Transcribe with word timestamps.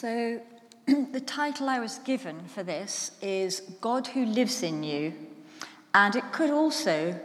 So, 0.00 0.40
the 0.86 1.20
title 1.20 1.68
I 1.68 1.80
was 1.80 1.98
given 1.98 2.46
for 2.46 2.62
this 2.62 3.10
is 3.20 3.62
God 3.80 4.06
Who 4.06 4.26
Lives 4.26 4.62
in 4.62 4.84
You, 4.84 5.12
and 5.92 6.14
it 6.14 6.32
could 6.32 6.50
also 6.50 7.18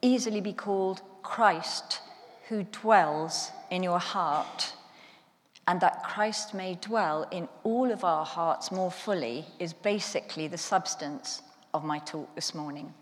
easily 0.00 0.40
be 0.40 0.52
called 0.52 1.02
Christ 1.24 1.98
Who 2.48 2.62
Dwells 2.70 3.50
in 3.72 3.82
Your 3.82 3.98
Heart. 3.98 4.74
And 5.66 5.80
that 5.80 6.04
Christ 6.04 6.54
may 6.54 6.78
dwell 6.80 7.26
in 7.32 7.48
all 7.64 7.90
of 7.90 8.04
our 8.04 8.24
hearts 8.24 8.70
more 8.70 8.92
fully 8.92 9.44
is 9.58 9.72
basically 9.72 10.46
the 10.46 10.56
substance 10.56 11.42
of 11.72 11.82
my 11.82 11.98
talk 11.98 12.32
this 12.36 12.54
morning. 12.54 12.94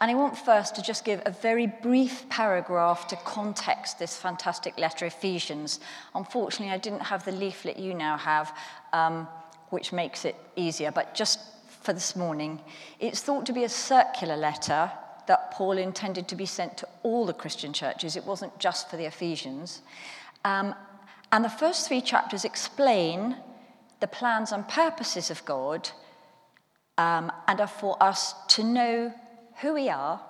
And 0.00 0.10
I 0.10 0.14
want 0.14 0.36
first 0.36 0.74
to 0.76 0.82
just 0.82 1.04
give 1.04 1.22
a 1.24 1.30
very 1.30 1.66
brief 1.66 2.28
paragraph 2.28 3.06
to 3.08 3.16
context 3.16 3.98
this 3.98 4.16
fantastic 4.16 4.78
letter, 4.78 5.06
Ephesians. 5.06 5.80
Unfortunately, 6.14 6.74
I 6.74 6.78
didn't 6.78 7.02
have 7.02 7.24
the 7.24 7.32
leaflet 7.32 7.78
you 7.78 7.94
now 7.94 8.16
have, 8.16 8.56
um, 8.92 9.28
which 9.70 9.92
makes 9.92 10.24
it 10.24 10.36
easier, 10.56 10.90
but 10.90 11.14
just 11.14 11.40
for 11.82 11.92
this 11.92 12.16
morning, 12.16 12.60
it's 12.98 13.20
thought 13.20 13.46
to 13.46 13.52
be 13.52 13.64
a 13.64 13.68
circular 13.68 14.36
letter 14.36 14.90
that 15.26 15.50
Paul 15.52 15.78
intended 15.78 16.28
to 16.28 16.36
be 16.36 16.46
sent 16.46 16.76
to 16.78 16.88
all 17.02 17.24
the 17.24 17.32
Christian 17.32 17.72
churches. 17.72 18.16
It 18.16 18.24
wasn't 18.24 18.58
just 18.58 18.90
for 18.90 18.96
the 18.96 19.06
Ephesians. 19.06 19.82
Um, 20.44 20.74
and 21.32 21.44
the 21.44 21.48
first 21.48 21.88
three 21.88 22.00
chapters 22.00 22.44
explain 22.44 23.36
the 24.00 24.06
plans 24.06 24.52
and 24.52 24.68
purposes 24.68 25.30
of 25.30 25.44
God 25.44 25.88
um, 26.98 27.32
and 27.48 27.60
are 27.60 27.66
for 27.66 28.00
us 28.02 28.34
to 28.48 28.62
know 28.62 29.12
who 29.60 29.74
we 29.74 29.88
are 29.88 30.20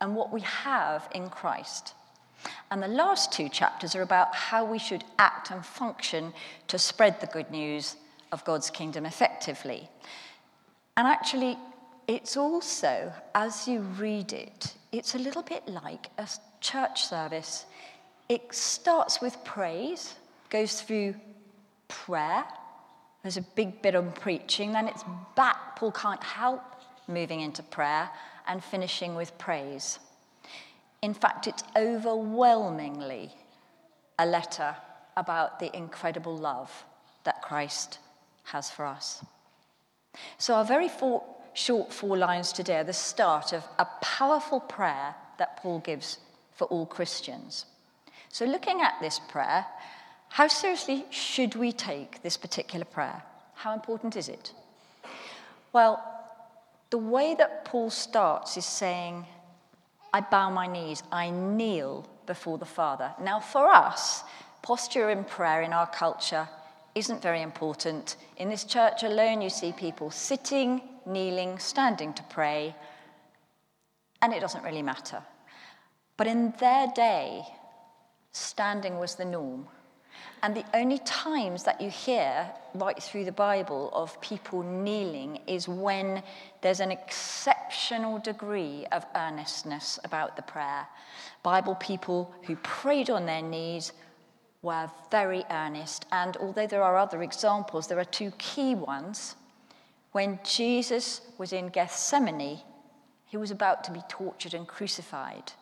and 0.00 0.14
what 0.14 0.32
we 0.32 0.40
have 0.40 1.08
in 1.14 1.28
Christ. 1.30 1.94
And 2.70 2.82
the 2.82 2.88
last 2.88 3.32
two 3.32 3.48
chapters 3.48 3.94
are 3.94 4.02
about 4.02 4.34
how 4.34 4.64
we 4.64 4.78
should 4.78 5.04
act 5.18 5.50
and 5.50 5.64
function 5.64 6.32
to 6.68 6.78
spread 6.78 7.20
the 7.20 7.26
good 7.26 7.50
news 7.50 7.96
of 8.32 8.44
God's 8.44 8.70
kingdom 8.70 9.06
effectively. 9.06 9.88
And 10.96 11.06
actually, 11.06 11.56
it's 12.06 12.36
also, 12.36 13.12
as 13.34 13.66
you 13.66 13.80
read 13.80 14.32
it, 14.32 14.74
it's 14.92 15.14
a 15.14 15.18
little 15.18 15.42
bit 15.42 15.66
like 15.68 16.10
a 16.18 16.28
church 16.60 17.04
service. 17.04 17.66
It 18.28 18.54
starts 18.54 19.20
with 19.20 19.42
praise, 19.44 20.14
goes 20.50 20.82
through 20.82 21.14
prayer. 21.88 22.44
There's 23.22 23.38
a 23.38 23.46
big 23.54 23.80
bit 23.80 23.94
on 23.94 24.12
preaching, 24.12 24.72
then 24.72 24.86
it's 24.86 25.04
back. 25.34 25.76
Paul 25.76 25.92
can't 25.92 26.22
help 26.22 26.62
moving 27.08 27.40
into 27.40 27.62
prayer 27.62 28.10
and 28.46 28.62
finishing 28.62 29.14
with 29.14 29.36
praise. 29.38 29.98
In 31.02 31.14
fact, 31.14 31.46
it's 31.46 31.64
overwhelmingly 31.76 33.30
a 34.18 34.26
letter 34.26 34.76
about 35.16 35.60
the 35.60 35.74
incredible 35.76 36.36
love 36.36 36.84
that 37.24 37.42
Christ 37.42 37.98
has 38.44 38.70
for 38.70 38.84
us. 38.84 39.24
So, 40.38 40.54
our 40.54 40.64
very 40.64 40.88
four, 40.88 41.22
short 41.54 41.92
four 41.92 42.16
lines 42.16 42.52
today 42.52 42.78
are 42.78 42.84
the 42.84 42.92
start 42.92 43.52
of 43.52 43.64
a 43.78 43.86
powerful 44.00 44.60
prayer 44.60 45.14
that 45.38 45.56
Paul 45.56 45.80
gives 45.80 46.18
for 46.52 46.66
all 46.68 46.86
Christians. 46.86 47.66
So, 48.28 48.44
looking 48.44 48.80
at 48.80 48.94
this 49.00 49.18
prayer, 49.18 49.66
how 50.28 50.48
seriously 50.48 51.04
should 51.10 51.54
we 51.54 51.72
take 51.72 52.22
this 52.22 52.36
particular 52.36 52.84
prayer? 52.84 53.22
How 53.54 53.72
important 53.72 54.16
is 54.16 54.28
it? 54.28 54.52
Well, 55.72 56.02
the 56.94 56.98
way 56.98 57.34
that 57.34 57.64
Paul 57.64 57.90
starts 57.90 58.56
is 58.56 58.64
saying, 58.64 59.26
I 60.12 60.20
bow 60.20 60.48
my 60.48 60.68
knees, 60.68 61.02
I 61.10 61.28
kneel 61.28 62.08
before 62.24 62.56
the 62.56 62.64
Father. 62.64 63.12
Now, 63.20 63.40
for 63.40 63.68
us, 63.68 64.22
posture 64.62 65.10
in 65.10 65.24
prayer 65.24 65.62
in 65.62 65.72
our 65.72 65.88
culture 65.88 66.48
isn't 66.94 67.20
very 67.20 67.42
important. 67.42 68.14
In 68.36 68.48
this 68.48 68.62
church 68.62 69.02
alone, 69.02 69.42
you 69.42 69.50
see 69.50 69.72
people 69.72 70.12
sitting, 70.12 70.82
kneeling, 71.04 71.58
standing 71.58 72.12
to 72.14 72.22
pray, 72.30 72.76
and 74.22 74.32
it 74.32 74.38
doesn't 74.38 74.62
really 74.62 74.82
matter. 74.82 75.20
But 76.16 76.28
in 76.28 76.54
their 76.60 76.86
day, 76.94 77.42
standing 78.30 79.00
was 79.00 79.16
the 79.16 79.24
norm. 79.24 79.66
And 80.42 80.54
the 80.54 80.64
only 80.74 80.98
times 80.98 81.64
that 81.64 81.80
you 81.80 81.88
hear 81.88 82.50
right 82.74 83.02
through 83.02 83.24
the 83.24 83.32
Bible 83.32 83.90
of 83.94 84.20
people 84.20 84.62
kneeling 84.62 85.40
is 85.46 85.68
when 85.68 86.22
there's 86.60 86.80
an 86.80 86.90
exceptional 86.90 88.18
degree 88.18 88.86
of 88.92 89.06
earnestness 89.14 89.98
about 90.04 90.36
the 90.36 90.42
prayer. 90.42 90.86
Bible 91.42 91.74
people 91.76 92.34
who 92.42 92.56
prayed 92.56 93.08
on 93.10 93.26
their 93.26 93.42
knees 93.42 93.92
were 94.60 94.90
very 95.10 95.44
earnest. 95.50 96.06
And 96.10 96.36
although 96.38 96.66
there 96.66 96.82
are 96.82 96.96
other 96.96 97.22
examples, 97.22 97.86
there 97.86 97.98
are 97.98 98.04
two 98.04 98.32
key 98.32 98.74
ones. 98.74 99.36
When 100.12 100.40
Jesus 100.44 101.20
was 101.38 101.52
in 101.52 101.68
Gethsemane, 101.68 102.60
he 103.26 103.36
was 103.36 103.50
about 103.50 103.84
to 103.84 103.92
be 103.92 104.02
tortured 104.08 104.54
and 104.54 104.66
crucified. 104.66 105.52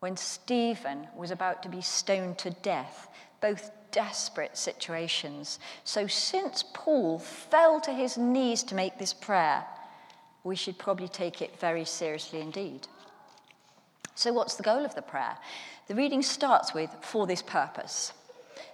When 0.00 0.16
Stephen 0.16 1.08
was 1.16 1.30
about 1.30 1.62
to 1.64 1.68
be 1.68 1.80
stoned 1.80 2.38
to 2.38 2.50
death, 2.50 3.08
both 3.40 3.70
desperate 3.90 4.56
situations. 4.56 5.58
So, 5.84 6.06
since 6.06 6.64
Paul 6.72 7.18
fell 7.18 7.80
to 7.80 7.92
his 7.92 8.18
knees 8.18 8.62
to 8.64 8.74
make 8.74 8.98
this 8.98 9.14
prayer, 9.14 9.64
we 10.44 10.56
should 10.56 10.78
probably 10.78 11.08
take 11.08 11.42
it 11.42 11.58
very 11.58 11.84
seriously 11.84 12.40
indeed. 12.40 12.86
So, 14.14 14.32
what's 14.32 14.56
the 14.56 14.62
goal 14.62 14.84
of 14.84 14.94
the 14.94 15.02
prayer? 15.02 15.36
The 15.86 15.94
reading 15.94 16.22
starts 16.22 16.74
with, 16.74 16.90
for 17.00 17.26
this 17.26 17.42
purpose. 17.42 18.12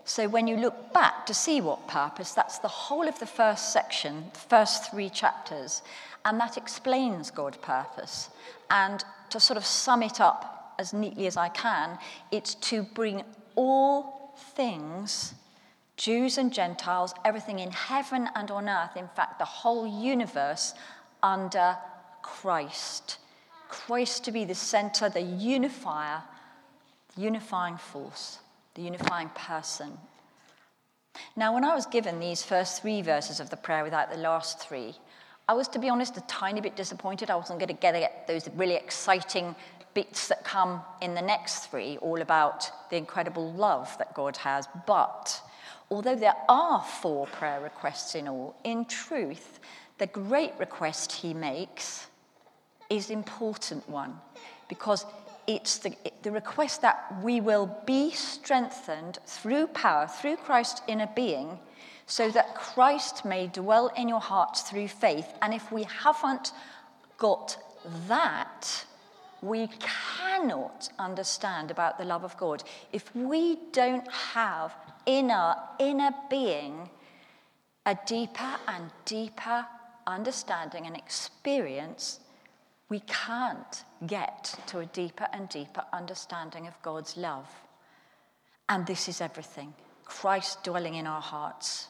So, 0.04 0.28
when 0.28 0.46
you 0.46 0.56
look 0.56 0.92
back 0.92 1.26
to 1.26 1.34
see 1.34 1.60
what 1.60 1.88
purpose, 1.88 2.32
that's 2.32 2.58
the 2.58 2.68
whole 2.68 3.08
of 3.08 3.18
the 3.18 3.26
first 3.26 3.72
section, 3.72 4.24
the 4.32 4.40
first 4.40 4.90
three 4.90 5.10
chapters, 5.10 5.82
and 6.24 6.40
that 6.40 6.56
explains 6.56 7.30
God's 7.30 7.58
purpose. 7.58 8.30
And 8.70 9.04
to 9.30 9.40
sort 9.40 9.56
of 9.56 9.64
sum 9.64 10.02
it 10.02 10.20
up 10.20 10.74
as 10.78 10.92
neatly 10.92 11.26
as 11.26 11.36
I 11.36 11.48
can, 11.48 11.98
it's 12.30 12.54
to 12.56 12.82
bring 12.82 13.22
all 13.54 14.23
things, 14.38 15.34
Jews 15.96 16.38
and 16.38 16.52
Gentiles, 16.52 17.14
everything 17.24 17.60
in 17.60 17.70
heaven 17.70 18.28
and 18.34 18.50
on 18.50 18.68
earth, 18.68 18.96
in 18.96 19.08
fact, 19.08 19.38
the 19.38 19.44
whole 19.44 19.86
universe, 19.86 20.74
under 21.22 21.76
Christ. 22.22 23.18
Christ 23.68 24.24
to 24.24 24.32
be 24.32 24.44
the 24.44 24.54
center, 24.54 25.08
the 25.08 25.20
unifier, 25.20 26.22
the 27.14 27.22
unifying 27.22 27.76
force, 27.76 28.38
the 28.74 28.82
unifying 28.82 29.30
person. 29.30 29.98
Now, 31.36 31.54
when 31.54 31.64
I 31.64 31.74
was 31.74 31.86
given 31.86 32.18
these 32.18 32.42
first 32.42 32.82
three 32.82 33.02
verses 33.02 33.40
of 33.40 33.50
the 33.50 33.56
prayer 33.56 33.84
without 33.84 34.10
the 34.10 34.18
last 34.18 34.60
three, 34.60 34.94
I 35.48 35.54
was, 35.54 35.68
to 35.68 35.78
be 35.78 35.88
honest, 35.88 36.16
a 36.16 36.22
tiny 36.22 36.60
bit 36.60 36.76
disappointed. 36.76 37.30
I 37.30 37.36
wasn't 37.36 37.58
going 37.58 37.68
to 37.68 37.74
get 37.74 38.26
those 38.26 38.48
really 38.56 38.74
exciting 38.74 39.54
bits 39.94 40.28
that 40.28 40.44
come 40.44 40.82
in 41.00 41.14
the 41.14 41.22
next 41.22 41.70
three, 41.70 41.96
all 41.98 42.20
about 42.20 42.70
the 42.90 42.96
incredible 42.96 43.52
love 43.52 43.96
that 43.98 44.14
God 44.14 44.36
has. 44.38 44.68
But 44.86 45.40
although 45.90 46.16
there 46.16 46.36
are 46.48 46.82
four 46.82 47.26
prayer 47.26 47.60
requests 47.60 48.14
in 48.14 48.28
all, 48.28 48.56
in 48.64 48.84
truth, 48.84 49.60
the 49.98 50.06
great 50.06 50.52
request 50.58 51.12
he 51.12 51.32
makes 51.32 52.08
is 52.90 53.10
important 53.10 53.88
one 53.88 54.18
because 54.68 55.06
it's 55.46 55.78
the, 55.78 55.94
the 56.22 56.30
request 56.30 56.82
that 56.82 57.14
we 57.22 57.40
will 57.40 57.66
be 57.86 58.10
strengthened 58.10 59.18
through 59.26 59.66
power, 59.68 60.06
through 60.06 60.36
Christ's 60.36 60.82
inner 60.88 61.08
being, 61.14 61.58
so 62.06 62.30
that 62.30 62.54
Christ 62.54 63.24
may 63.24 63.46
dwell 63.46 63.88
in 63.96 64.08
your 64.08 64.20
hearts 64.20 64.62
through 64.62 64.88
faith. 64.88 65.26
And 65.42 65.54
if 65.54 65.70
we 65.70 65.84
haven't 65.84 66.52
got 67.18 67.56
that, 68.08 68.84
we 69.44 69.68
cannot 69.78 70.88
understand 70.98 71.70
about 71.70 71.98
the 71.98 72.04
love 72.04 72.24
of 72.24 72.36
God 72.38 72.64
if 72.92 73.14
we 73.14 73.58
don't 73.72 74.10
have 74.10 74.74
in 75.04 75.30
our 75.30 75.56
inner 75.78 76.12
being 76.30 76.88
a 77.84 77.96
deeper 78.06 78.56
and 78.66 78.90
deeper 79.04 79.66
understanding 80.06 80.86
and 80.86 80.96
experience. 80.96 82.20
We 82.88 83.00
can't 83.00 83.84
get 84.06 84.58
to 84.68 84.78
a 84.78 84.86
deeper 84.86 85.26
and 85.32 85.48
deeper 85.50 85.84
understanding 85.92 86.66
of 86.66 86.80
God's 86.82 87.16
love. 87.16 87.48
And 88.70 88.86
this 88.86 89.08
is 89.08 89.20
everything 89.20 89.74
Christ 90.06 90.64
dwelling 90.64 90.94
in 90.94 91.06
our 91.06 91.20
hearts. 91.20 91.88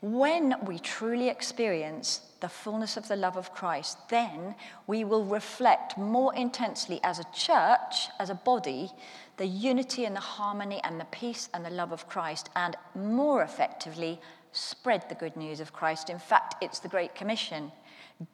When 0.00 0.54
we 0.64 0.80
truly 0.80 1.28
experience 1.28 2.22
the 2.40 2.48
fullness 2.48 2.96
of 2.96 3.08
the 3.08 3.16
love 3.16 3.36
of 3.36 3.54
Christ, 3.54 3.98
then 4.08 4.54
we 4.86 5.04
will 5.04 5.24
reflect 5.24 5.98
more 5.98 6.34
intensely 6.34 7.00
as 7.02 7.18
a 7.18 7.26
church, 7.32 8.08
as 8.18 8.30
a 8.30 8.34
body, 8.34 8.90
the 9.36 9.46
unity 9.46 10.04
and 10.04 10.16
the 10.16 10.20
harmony 10.20 10.80
and 10.84 10.98
the 10.98 11.04
peace 11.06 11.48
and 11.54 11.64
the 11.64 11.70
love 11.70 11.92
of 11.92 12.08
Christ, 12.08 12.50
and 12.56 12.76
more 12.94 13.42
effectively 13.42 14.20
spread 14.52 15.08
the 15.08 15.14
good 15.14 15.36
news 15.36 15.60
of 15.60 15.72
Christ. 15.72 16.10
In 16.10 16.18
fact, 16.18 16.56
it's 16.62 16.80
the 16.80 16.88
Great 16.88 17.14
Commission 17.14 17.72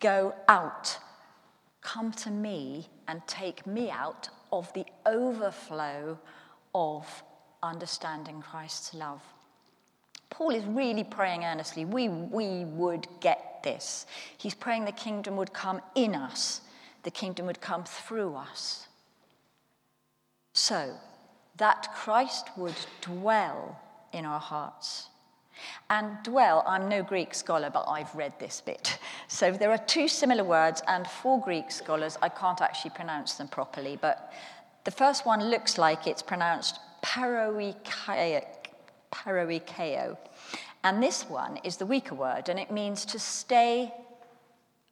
go 0.01 0.35
out, 0.49 0.99
come 1.81 2.11
to 2.13 2.31
me, 2.31 2.89
and 3.07 3.25
take 3.27 3.67
me 3.67 3.91
out 3.91 4.29
of 4.51 4.73
the 4.73 4.85
overflow 5.05 6.19
of 6.75 7.23
understanding 7.63 8.43
Christ's 8.43 8.95
love. 8.95 9.23
Paul 10.31 10.51
is 10.51 10.65
really 10.65 11.05
praying 11.05 11.45
earnestly. 11.45 11.85
We, 11.85 12.09
we 12.09 12.65
would 12.65 13.07
get 13.21 13.46
this. 13.67 14.07
He's 14.39 14.55
praying 14.55 14.85
the 14.85 14.93
kingdom 14.93 15.37
would 15.37 15.53
come 15.53 15.81
in 15.97 16.15
us, 16.15 16.61
the 17.03 17.11
kingdom 17.11 17.47
would 17.47 17.61
come 17.61 17.83
through 17.85 18.37
us. 18.37 18.87
So, 20.55 20.95
that 21.57 21.89
Christ 21.95 22.47
would 22.57 22.77
dwell 23.01 23.81
in 24.13 24.25
our 24.25 24.39
hearts. 24.41 25.09
And 25.91 26.17
dwell, 26.23 26.63
I'm 26.67 26.89
no 26.89 27.03
Greek 27.03 27.35
scholar, 27.35 27.71
but 27.71 27.87
I've 27.89 28.15
read 28.15 28.35
this 28.39 28.61
bit. 28.61 28.99
So 29.29 29.51
there 29.51 29.71
are 29.71 29.79
two 29.79 30.07
similar 30.07 30.45
words, 30.45 30.83
and 30.87 31.07
for 31.07 31.41
Greek 31.41 31.73
scholars, 31.73 32.17
I 32.23 32.29
can't 32.29 32.61
actually 32.61 32.93
pronounce 32.93 33.35
them 33.35 33.49
properly, 33.49 33.99
but 34.01 34.33
the 34.85 34.91
first 34.93 35.27
one 35.27 35.51
looks 35.51 35.79
like 35.79 36.07
it's 36.07 36.23
pronounced 36.23 36.79
paroikeo, 37.03 38.45
and 40.87 41.03
this 41.03 41.29
one 41.29 41.57
is 41.65 41.79
the 41.79 41.85
weaker 41.85 42.15
word, 42.15 42.49
and 42.49 42.61
it 42.61 42.71
means 42.71 43.05
to 43.07 43.19
stay 43.19 43.93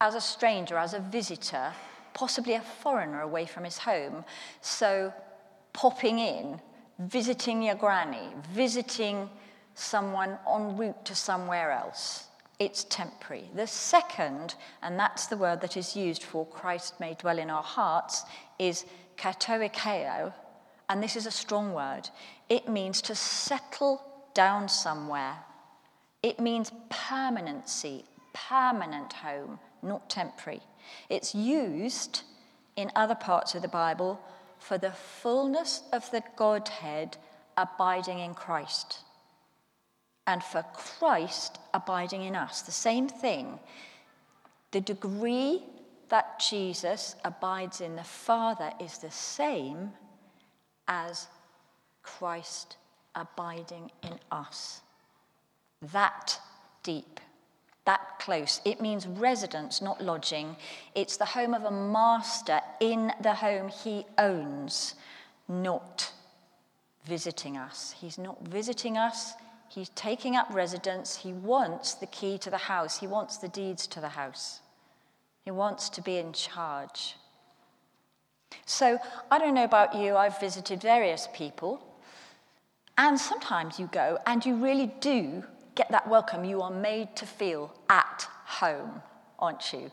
as 0.01 0.17
a 0.17 0.21
stranger, 0.21 0.77
as 0.77 0.93
a 0.93 0.99
visitor, 0.99 1.73
possibly 2.15 2.55
a 2.55 2.61
foreigner 2.61 3.21
away 3.21 3.47
from 3.47 3.63
his 3.63 3.79
home. 3.79 4.25
So 4.61 5.15
popping 5.73 6.19
in, 6.19 6.61
visiting 6.99 7.63
your 7.63 7.77
granny, 7.77 8.27
visiting 8.51 9.31
someone 9.77 10.37
en 10.53 10.77
route 10.77 11.05
to 11.05 11.15
somewhere 11.15 11.71
else. 11.71 12.27
It's 12.59 12.83
temporary. 12.83 13.45
The 13.55 13.69
second, 13.69 14.57
and 14.83 14.99
that's 14.99 15.29
the 15.29 15.37
word 15.37 15.61
that 15.61 15.77
is 15.77 15.95
used 15.95 16.25
for 16.25 16.45
Christ 16.45 16.99
may 16.99 17.15
dwell 17.15 17.39
in 17.39 17.51
our 17.51 17.63
hearts, 17.63 18.25
is 18.59 18.85
katoikeo, 19.17 20.33
and 20.89 21.01
this 21.01 21.15
is 21.15 21.27
a 21.27 21.31
strong 21.31 21.73
word. 21.73 22.11
It 22.49 22.69
means 22.69 23.01
to 23.03 23.15
settle 23.15 24.03
down 24.35 24.69
somewhere. 24.69 25.37
It 26.25 26.41
means 26.41 26.73
permanency, 26.89 28.07
permanent 28.33 29.13
home, 29.13 29.59
not 29.83 30.09
temporary. 30.09 30.63
It's 31.11 31.35
used 31.35 32.23
in 32.77 32.91
other 32.97 33.15
parts 33.15 33.55
of 33.55 33.61
the 33.61 33.69
Bible 33.69 34.19
for 34.59 34.79
the 34.79 34.93
fullness 34.93 35.83
of 35.93 36.11
the 36.13 36.23
Godhead 36.35 37.19
abiding 37.59 38.21
in 38.21 38.33
Christ 38.33 39.01
and 40.27 40.43
for 40.43 40.65
Christ 40.73 41.59
abiding 41.75 42.23
in 42.23 42.35
us. 42.35 42.63
The 42.63 42.73
same 42.73 43.07
thing. 43.07 43.61
The 44.71 44.81
degree 44.81 45.63
that 46.09 46.41
Jesus 46.41 47.17
abides 47.23 47.83
in 47.83 47.97
the 47.97 48.03
Father 48.03 48.73
is 48.81 48.97
the 48.97 49.11
same 49.11 49.93
as 50.89 51.27
Christ 52.03 52.79
abiding 53.15 53.91
in 54.03 54.19
us. 54.33 54.81
That 55.93 56.39
deep, 56.83 57.21
that 57.85 58.19
close. 58.19 58.61
It 58.65 58.81
means 58.81 59.07
residence, 59.07 59.83
not 59.83 60.03
lodging. 60.03 60.57
It's 60.95 61.17
the 61.17 61.25
home 61.25 61.55
of 61.55 61.65
a 61.65 61.71
master 61.71 62.61
in 62.81 63.13
the 63.21 63.35
home 63.35 63.69
he 63.69 64.07
owns, 64.19 64.95
not 65.49 66.13
visiting 67.05 67.57
us. 67.57 67.95
He's 68.01 68.19
not 68.19 68.41
visiting 68.47 68.97
us, 68.97 69.35
He's 69.75 69.89
taking 69.91 70.37
up 70.37 70.47
residence. 70.55 71.17
He 71.17 71.33
wants 71.33 71.95
the 71.95 72.07
key 72.07 72.39
to 72.39 72.51
the 72.51 72.57
house. 72.57 73.01
He 73.01 73.09
wants 73.09 73.39
the 73.39 73.49
deeds 73.49 73.89
to 73.89 74.01
the 74.01 74.11
house. 74.11 74.61
He 75.45 75.51
wants 75.51 75.89
to 75.91 76.01
be 76.01 76.17
in 76.19 76.33
charge. 76.33 77.17
So, 78.67 78.99
I 79.33 79.39
don't 79.39 79.55
know 79.55 79.65
about 79.65 79.97
you, 79.97 80.17
I've 80.17 80.39
visited 80.39 80.81
various 80.81 81.27
people, 81.35 81.85
and 82.97 83.19
sometimes 83.19 83.81
you 83.81 83.89
go 83.89 84.19
and 84.27 84.47
you 84.47 84.55
really 84.55 84.87
do 85.01 85.43
get 85.75 85.91
that 85.91 86.09
welcome. 86.09 86.45
You 86.45 86.63
are 86.63 86.71
made 86.71 87.15
to 87.17 87.27
feel 87.27 87.75
at 87.89 88.27
home, 88.45 89.03
aren't 89.39 89.73
you? 89.73 89.91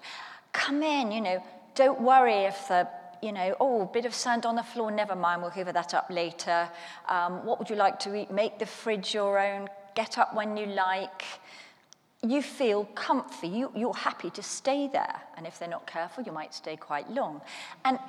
Come 0.53 0.83
in, 0.83 1.11
you 1.11 1.21
know, 1.21 1.43
don't 1.75 2.01
worry 2.01 2.43
if 2.43 2.67
the 2.67 2.87
you 3.21 3.31
know, 3.31 3.55
oh, 3.59 3.85
bit 3.85 4.05
of 4.05 4.13
sand 4.13 4.45
on 4.45 4.55
the 4.55 4.63
floor, 4.63 4.91
never 4.91 5.15
mind, 5.15 5.41
we'll 5.41 5.51
cover 5.51 5.71
that 5.71 5.93
up 5.93 6.07
later. 6.09 6.67
Um, 7.07 7.45
what 7.45 7.59
would 7.59 7.69
you 7.69 7.75
like 7.75 7.99
to 7.99 8.15
eat? 8.15 8.31
Make 8.31 8.57
the 8.57 8.65
fridge 8.65 9.13
your 9.13 9.39
own, 9.39 9.69
get 9.95 10.17
up 10.17 10.33
when 10.35 10.57
you 10.57 10.65
like. 10.65 11.23
You 12.23 12.41
feel 12.41 12.85
comfy, 12.95 13.47
you, 13.47 13.71
you're 13.75 13.93
happy 13.93 14.29
to 14.31 14.43
stay 14.43 14.87
there. 14.87 15.21
And 15.37 15.45
if 15.45 15.59
they're 15.59 15.69
not 15.69 15.85
careful, 15.87 16.23
you 16.23 16.31
might 16.31 16.53
stay 16.53 16.75
quite 16.75 17.09
long. 17.11 17.41
And, 17.85 17.99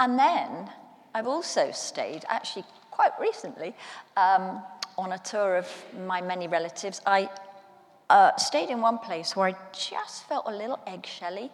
and 0.00 0.18
then 0.18 0.70
I've 1.14 1.26
also 1.26 1.70
stayed, 1.72 2.24
actually 2.28 2.64
quite 2.90 3.12
recently, 3.20 3.74
um, 4.16 4.62
on 4.96 5.12
a 5.12 5.18
tour 5.18 5.56
of 5.56 5.68
my 6.06 6.20
many 6.20 6.48
relatives. 6.48 7.00
I 7.06 7.28
uh, 8.10 8.36
stayed 8.36 8.70
in 8.70 8.80
one 8.80 8.98
place 8.98 9.34
where 9.34 9.48
I 9.48 9.56
just 9.72 10.28
felt 10.28 10.44
a 10.46 10.54
little 10.54 10.78
eggshelly 10.86 11.50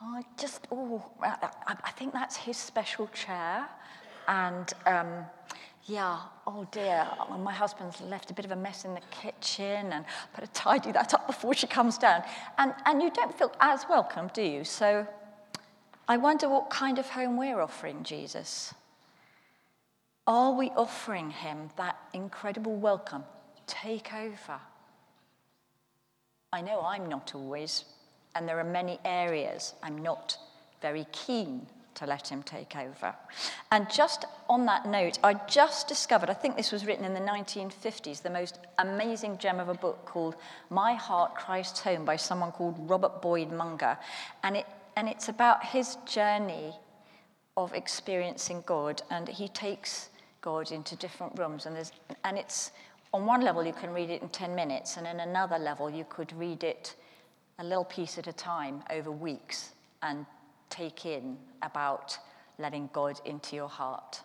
I 0.00 0.22
just, 0.36 0.68
oh, 0.70 1.04
I 1.22 1.90
think 1.96 2.12
that's 2.12 2.36
his 2.36 2.56
special 2.56 3.08
chair. 3.08 3.66
And 4.28 4.72
um, 4.86 5.24
yeah, 5.86 6.18
oh 6.46 6.66
dear, 6.70 7.06
my 7.40 7.52
husband's 7.52 8.00
left 8.02 8.30
a 8.30 8.34
bit 8.34 8.44
of 8.44 8.52
a 8.52 8.56
mess 8.56 8.84
in 8.84 8.94
the 8.94 9.00
kitchen 9.10 9.92
and 9.92 10.04
better 10.34 10.46
tidy 10.52 10.92
that 10.92 11.14
up 11.14 11.26
before 11.26 11.52
she 11.54 11.66
comes 11.66 11.98
down. 11.98 12.22
And, 12.58 12.74
and 12.86 13.02
you 13.02 13.10
don't 13.10 13.36
feel 13.36 13.52
as 13.60 13.86
welcome, 13.88 14.30
do 14.32 14.42
you? 14.42 14.62
So 14.62 15.06
I 16.06 16.16
wonder 16.16 16.48
what 16.48 16.70
kind 16.70 16.98
of 16.98 17.08
home 17.08 17.36
we're 17.36 17.60
offering 17.60 18.04
Jesus. 18.04 18.74
Are 20.28 20.52
we 20.52 20.68
offering 20.76 21.30
him 21.30 21.70
that 21.78 21.96
incredible 22.12 22.76
welcome? 22.76 23.24
Take 23.66 24.12
over. 24.12 24.60
I 26.52 26.60
know 26.60 26.82
I'm 26.82 27.08
not 27.08 27.34
always 27.34 27.86
and 28.34 28.46
there 28.46 28.60
are 28.60 28.64
many 28.64 29.00
areas 29.06 29.74
I'm 29.82 29.96
not 29.96 30.36
very 30.82 31.06
keen 31.12 31.66
to 31.94 32.06
let 32.06 32.28
him 32.28 32.42
take 32.42 32.76
over. 32.76 33.14
And 33.72 33.90
just 33.90 34.26
on 34.50 34.66
that 34.66 34.86
note, 34.86 35.18
I 35.24 35.34
just 35.48 35.88
discovered, 35.88 36.28
I 36.28 36.34
think 36.34 36.56
this 36.56 36.72
was 36.72 36.84
written 36.84 37.06
in 37.06 37.14
the 37.14 37.20
1950s, 37.20 38.22
the 38.22 38.30
most 38.30 38.58
amazing 38.78 39.38
gem 39.38 39.58
of 39.58 39.70
a 39.70 39.74
book 39.74 40.04
called 40.04 40.36
My 40.68 40.92
Heart, 40.92 41.36
Christ's 41.36 41.80
Home 41.80 42.04
by 42.04 42.16
someone 42.16 42.52
called 42.52 42.76
Robert 42.78 43.22
Boyd 43.22 43.50
Munger. 43.50 43.98
And, 44.44 44.58
it, 44.58 44.66
and 44.94 45.08
it's 45.08 45.28
about 45.28 45.64
his 45.64 45.96
journey 46.06 46.74
of 47.56 47.72
experiencing 47.72 48.62
God. 48.66 49.02
And 49.10 49.26
he 49.26 49.48
takes 49.48 50.10
God 50.40 50.72
into 50.72 50.96
different 50.96 51.38
rooms. 51.38 51.66
And, 51.66 51.76
there's, 51.76 51.92
and 52.24 52.38
it's, 52.38 52.72
on 53.12 53.26
one 53.26 53.40
level, 53.40 53.64
you 53.64 53.72
can 53.72 53.90
read 53.90 54.10
it 54.10 54.22
in 54.22 54.28
10 54.28 54.54
minutes, 54.54 54.96
and 54.96 55.06
in 55.06 55.20
another 55.20 55.58
level, 55.58 55.88
you 55.88 56.04
could 56.08 56.32
read 56.32 56.64
it 56.64 56.94
a 57.58 57.64
little 57.64 57.84
piece 57.84 58.18
at 58.18 58.26
a 58.26 58.32
time 58.32 58.82
over 58.90 59.10
weeks 59.10 59.72
and 60.02 60.26
take 60.70 61.06
in 61.06 61.36
about 61.62 62.18
letting 62.58 62.88
God 62.92 63.20
into 63.24 63.56
your 63.56 63.68
heart. 63.68 64.20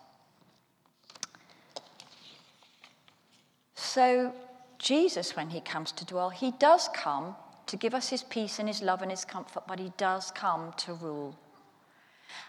So, 3.75 4.33
Jesus, 4.79 5.35
when 5.35 5.49
he 5.49 5.61
comes 5.61 5.91
to 5.93 6.05
dwell, 6.05 6.29
he 6.29 6.51
does 6.51 6.89
come 6.93 7.35
to 7.67 7.77
give 7.77 7.93
us 7.93 8.09
his 8.09 8.23
peace 8.23 8.59
and 8.59 8.67
his 8.67 8.81
love 8.81 9.01
and 9.01 9.11
his 9.11 9.23
comfort, 9.23 9.63
but 9.67 9.79
he 9.79 9.91
does 9.97 10.31
come 10.31 10.73
to 10.77 10.93
rule. 10.93 11.37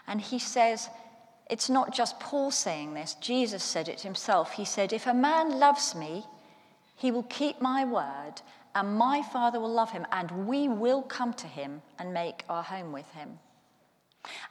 And 0.07 0.19
he 0.19 0.39
says, 0.39 0.89
it's 1.49 1.69
not 1.69 1.93
just 1.93 2.19
Paul 2.19 2.51
saying 2.51 2.93
this, 2.93 3.15
Jesus 3.15 3.63
said 3.63 3.87
it 3.87 4.01
himself. 4.01 4.53
He 4.53 4.65
said, 4.65 4.91
If 4.91 5.05
a 5.05 5.13
man 5.13 5.59
loves 5.59 5.93
me, 5.93 6.25
he 6.95 7.11
will 7.11 7.23
keep 7.23 7.61
my 7.61 7.85
word, 7.85 8.41
and 8.73 8.97
my 8.97 9.21
Father 9.21 9.59
will 9.59 9.71
love 9.71 9.91
him, 9.91 10.07
and 10.11 10.47
we 10.47 10.67
will 10.67 11.03
come 11.03 11.33
to 11.33 11.47
him 11.47 11.81
and 11.99 12.13
make 12.13 12.43
our 12.49 12.63
home 12.63 12.91
with 12.91 13.09
him. 13.11 13.39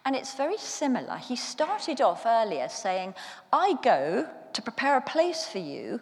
And 0.05 0.15
it's 0.15 0.35
very 0.35 0.57
similar. 0.57 1.17
He 1.17 1.35
started 1.35 2.01
off 2.01 2.25
earlier 2.27 2.69
saying, 2.69 3.15
I 3.53 3.75
go 3.83 4.29
to 4.53 4.63
prepare 4.63 4.97
a 4.97 5.01
place 5.01 5.47
for 5.47 5.59
you 5.59 6.01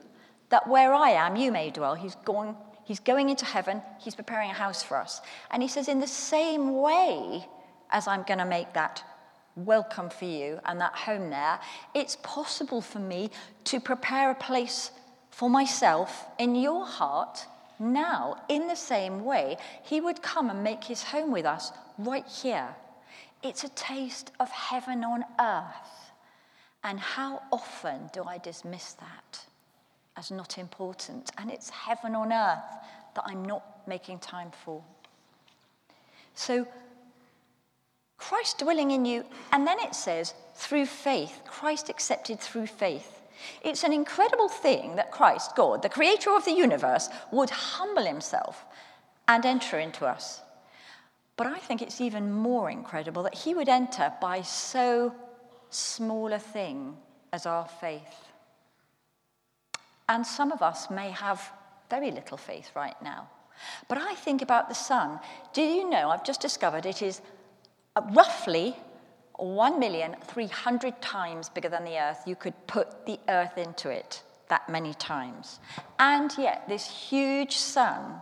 that 0.50 0.68
where 0.68 0.92
I 0.92 1.10
am, 1.10 1.36
you 1.36 1.50
may 1.50 1.70
dwell. 1.70 1.94
He's 1.94 2.16
going, 2.16 2.54
he's 2.84 3.00
going 3.00 3.30
into 3.30 3.46
heaven, 3.46 3.80
he's 3.98 4.14
preparing 4.14 4.50
a 4.50 4.54
house 4.54 4.82
for 4.82 4.98
us. 4.98 5.22
And 5.50 5.62
he 5.62 5.68
says, 5.68 5.88
In 5.88 6.00
the 6.00 6.06
same 6.06 6.80
way 6.80 7.46
as 7.90 8.06
I'm 8.06 8.24
going 8.24 8.38
to 8.38 8.44
make 8.44 8.74
that 8.74 9.02
welcome 9.56 10.10
for 10.10 10.24
you 10.24 10.60
and 10.64 10.80
that 10.80 10.94
home 10.94 11.30
there, 11.30 11.58
it's 11.94 12.16
possible 12.22 12.80
for 12.80 12.98
me 12.98 13.30
to 13.64 13.80
prepare 13.80 14.30
a 14.30 14.34
place 14.34 14.90
for 15.30 15.48
myself 15.50 16.26
in 16.38 16.54
your 16.54 16.86
heart 16.86 17.46
now, 17.82 18.36
in 18.48 18.68
the 18.68 18.76
same 18.76 19.24
way, 19.24 19.56
he 19.82 20.00
would 20.00 20.22
come 20.22 20.50
and 20.50 20.62
make 20.62 20.84
his 20.84 21.02
home 21.02 21.32
with 21.32 21.44
us 21.44 21.72
right 21.98 22.26
here. 22.26 22.68
It's 23.42 23.64
a 23.64 23.68
taste 23.70 24.30
of 24.38 24.48
heaven 24.50 25.02
on 25.02 25.24
earth. 25.40 26.12
And 26.84 27.00
how 27.00 27.42
often 27.50 28.08
do 28.12 28.22
I 28.22 28.38
dismiss 28.38 28.92
that 28.94 29.44
as 30.16 30.30
not 30.30 30.58
important? 30.58 31.32
And 31.38 31.50
it's 31.50 31.70
heaven 31.70 32.14
on 32.14 32.32
earth 32.32 32.58
that 33.16 33.24
I'm 33.26 33.44
not 33.44 33.64
making 33.88 34.20
time 34.20 34.52
for. 34.64 34.82
So, 36.34 36.66
Christ 38.28 38.58
dwelling 38.58 38.92
in 38.92 39.04
you, 39.04 39.24
and 39.50 39.66
then 39.66 39.80
it 39.80 39.96
says, 39.96 40.34
through 40.54 40.86
faith, 40.86 41.42
Christ 41.44 41.88
accepted 41.88 42.38
through 42.38 42.68
faith. 42.68 43.20
It's 43.64 43.82
an 43.82 43.92
incredible 43.92 44.48
thing 44.48 44.94
that 44.94 45.10
Christ, 45.10 45.56
God, 45.56 45.82
the 45.82 45.88
creator 45.88 46.30
of 46.30 46.44
the 46.44 46.52
universe, 46.52 47.08
would 47.32 47.50
humble 47.50 48.04
himself 48.04 48.64
and 49.26 49.44
enter 49.44 49.80
into 49.80 50.06
us. 50.06 50.40
But 51.36 51.48
I 51.48 51.58
think 51.58 51.82
it's 51.82 52.00
even 52.00 52.32
more 52.32 52.70
incredible 52.70 53.24
that 53.24 53.34
he 53.34 53.54
would 53.54 53.68
enter 53.68 54.12
by 54.20 54.42
so 54.42 55.12
small 55.70 56.32
a 56.32 56.38
thing 56.38 56.96
as 57.32 57.44
our 57.44 57.66
faith. 57.66 58.28
And 60.08 60.24
some 60.24 60.52
of 60.52 60.62
us 60.62 60.90
may 60.90 61.10
have 61.10 61.50
very 61.90 62.12
little 62.12 62.36
faith 62.36 62.70
right 62.76 63.00
now. 63.02 63.28
But 63.88 63.98
I 63.98 64.14
think 64.14 64.42
about 64.42 64.68
the 64.68 64.76
sun. 64.76 65.18
Do 65.52 65.62
you 65.62 65.90
know, 65.90 66.10
I've 66.10 66.24
just 66.24 66.40
discovered 66.40 66.86
it 66.86 67.02
is 67.02 67.20
roughly 68.12 68.76
1,300 69.36 71.02
times 71.02 71.48
bigger 71.48 71.68
than 71.68 71.84
the 71.84 71.98
earth. 71.98 72.22
You 72.26 72.36
could 72.36 72.54
put 72.66 73.06
the 73.06 73.18
earth 73.28 73.58
into 73.58 73.90
it 73.90 74.22
that 74.48 74.68
many 74.68 74.94
times. 74.94 75.60
And 75.98 76.32
yet, 76.38 76.68
this 76.68 76.86
huge 76.86 77.56
sun 77.56 78.20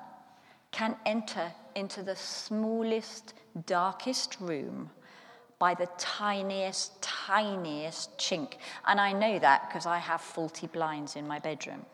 can 0.71 0.97
enter 1.05 1.53
into 1.75 2.03
the 2.03 2.17
smallest, 2.17 3.35
darkest 3.67 4.37
room 4.41 4.91
by 5.59 5.75
the 5.75 5.89
tiniest, 5.99 7.03
tiniest 7.03 8.17
chink. 8.19 8.55
And 8.87 9.01
I 9.01 9.13
know 9.13 9.39
that 9.39 9.69
because 9.69 9.87
I 9.87 9.99
have 9.99 10.21
faulty 10.21 10.67
blinds 10.67 11.17
in 11.17 11.27
my 11.27 11.39
bedroom. 11.39 11.85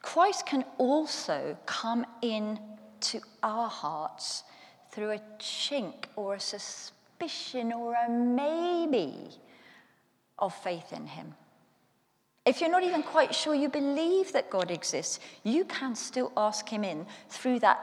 Christ 0.00 0.46
can 0.46 0.64
also 0.78 1.56
come 1.64 2.04
in 2.22 2.58
to 3.02 3.20
our 3.42 3.68
hearts 3.68 4.42
through 4.92 5.10
a 5.10 5.20
chink 5.38 6.04
or 6.14 6.34
a 6.34 6.40
suspicion 6.40 7.72
or 7.72 7.94
a 7.94 8.08
maybe 8.08 9.30
of 10.38 10.54
faith 10.54 10.92
in 10.92 11.06
him. 11.06 11.34
If 12.44 12.60
you're 12.60 12.70
not 12.70 12.82
even 12.82 13.02
quite 13.02 13.34
sure 13.34 13.54
you 13.54 13.68
believe 13.68 14.32
that 14.32 14.50
God 14.50 14.70
exists, 14.70 15.20
you 15.44 15.64
can 15.64 15.94
still 15.94 16.32
ask 16.36 16.68
Him 16.68 16.82
in 16.82 17.06
through 17.28 17.60
that 17.60 17.78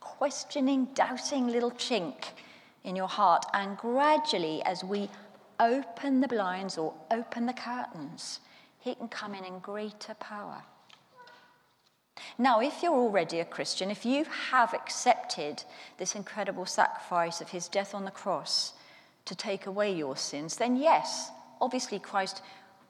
questioning, 0.00 0.88
doubting 0.94 1.48
little 1.48 1.70
chink 1.70 2.26
in 2.84 2.94
your 2.94 3.08
heart. 3.08 3.46
And 3.54 3.78
gradually, 3.78 4.62
as 4.64 4.84
we 4.84 5.08
open 5.58 6.20
the 6.20 6.28
blinds 6.28 6.76
or 6.76 6.92
open 7.10 7.46
the 7.46 7.54
curtains, 7.54 8.40
He 8.80 8.94
can 8.94 9.08
come 9.08 9.34
in 9.34 9.44
in 9.44 9.60
greater 9.60 10.12
power. 10.14 10.62
Now, 12.38 12.60
if 12.60 12.82
you're 12.82 12.92
already 12.92 13.40
a 13.40 13.44
Christian, 13.44 13.90
if 13.90 14.04
you 14.04 14.24
have 14.50 14.72
accepted 14.74 15.64
this 15.98 16.14
incredible 16.14 16.66
sacrifice 16.66 17.40
of 17.40 17.50
His 17.50 17.68
death 17.68 17.94
on 17.94 18.04
the 18.04 18.10
cross 18.10 18.74
to 19.24 19.34
take 19.34 19.66
away 19.66 19.94
your 19.94 20.16
sins, 20.16 20.56
then 20.56 20.76
yes, 20.76 21.30
obviously 21.60 21.98
Christ 21.98 22.42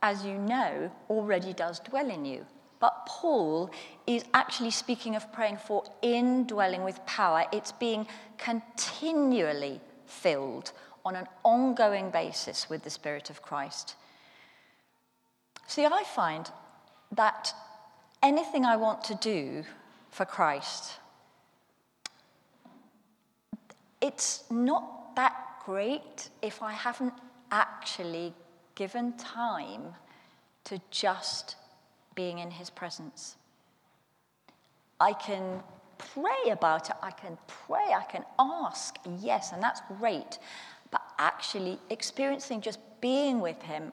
as 0.05 0.23
you 0.23 0.35
know, 0.35 0.91
already 1.09 1.55
does 1.55 1.81
dwell 1.81 2.11
in 2.11 2.27
you. 2.27 2.45
But 2.79 3.07
Paul 3.07 3.71
is 4.07 4.23
actually 4.35 4.71
speaking 4.71 5.17
of 5.17 5.33
praying 5.33 5.57
for 5.57 5.83
indwelling 6.03 6.85
with 6.85 7.05
power. 7.07 7.47
It's 7.51 7.73
being 7.73 8.07
continually 8.37 9.81
filled 10.05 10.73
on 11.03 11.17
an 11.17 11.27
ongoing 11.43 12.11
basis 12.11 12.69
with 12.69 12.85
the 12.85 12.91
Spirit 12.91 13.31
of 13.31 13.41
Christ. 13.41 13.95
See, 15.67 15.87
I 15.87 16.03
find 16.05 16.51
that 17.13 17.55
anything 18.25 18.65
I 18.65 18.77
want 18.77 19.05
to 19.05 19.15
do 19.17 19.65
for 20.11 20.25
Christ, 20.25 20.95
it's 24.01 24.45
not 24.51 25.15
that 25.15 25.37
great 25.65 26.31
if 26.43 26.63
I 26.63 26.73
haven't 26.73 27.13
actually 27.53 28.33
given 28.75 29.13
time 29.19 29.95
to 30.65 30.81
just 30.91 31.57
being 32.15 32.39
in 32.39 32.51
his 32.51 32.71
presence. 32.71 33.37
I 34.99 35.13
can 35.13 35.63
pray 35.99 36.51
about 36.51 36.89
it, 36.89 36.97
I 37.03 37.11
can 37.11 37.37
pray, 37.47 37.93
I 37.95 38.05
can 38.11 38.25
ask, 38.39 38.97
yes, 39.21 39.53
and 39.53 39.63
that's 39.63 39.83
great. 39.99 40.39
But 40.91 41.03
actually 41.19 41.79
experiencing 41.91 42.63
just 42.63 42.79
being 43.01 43.41
with 43.41 43.61
him, 43.63 43.93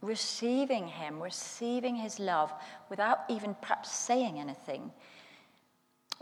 receiving 0.00 0.88
him, 0.88 1.20
receiving 1.22 1.96
his 1.96 2.18
love 2.18 2.52
without 2.88 3.20
even 3.28 3.54
perhaps 3.60 3.92
saying 3.92 4.38
anything. 4.38 4.90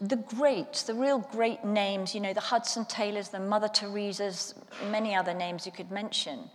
The 0.00 0.16
greats, 0.16 0.82
the 0.82 0.94
real 0.94 1.18
great 1.18 1.64
names, 1.64 2.14
you 2.14 2.20
know, 2.20 2.34
the 2.34 2.40
Hudson 2.40 2.84
Taylors, 2.84 3.30
the 3.30 3.40
Mother 3.40 3.68
Teresa's, 3.68 4.54
many 4.90 5.14
other 5.14 5.32
names 5.32 5.64
you 5.64 5.72
could 5.72 5.90
mention 5.90 6.50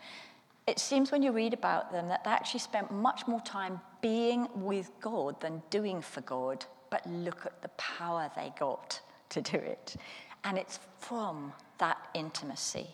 it 0.67 0.79
seems 0.79 1.11
when 1.11 1.23
you 1.23 1.31
read 1.31 1.53
about 1.53 1.91
them 1.91 2.07
that 2.07 2.23
they 2.23 2.29
actually 2.29 2.59
spent 2.59 2.91
much 2.91 3.27
more 3.27 3.41
time 3.41 3.81
being 4.01 4.47
with 4.55 4.91
God 5.01 5.39
than 5.41 5.61
doing 5.69 6.01
for 6.01 6.21
God. 6.21 6.65
But 6.89 7.05
look 7.07 7.45
at 7.45 7.61
the 7.61 7.69
power 7.69 8.29
they 8.35 8.53
got 8.59 8.99
to 9.29 9.41
do 9.41 9.57
it. 9.57 9.95
And 10.43 10.57
it's 10.57 10.79
from 10.99 11.53
that 11.79 11.97
intimacy. 12.13 12.87